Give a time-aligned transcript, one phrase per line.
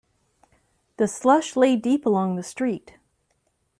[0.97, 2.97] The slush lay deep along the street.